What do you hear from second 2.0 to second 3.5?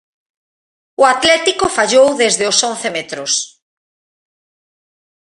desde os once metros.